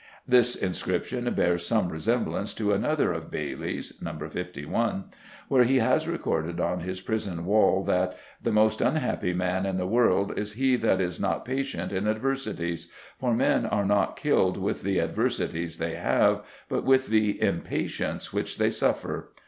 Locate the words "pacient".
11.45-11.91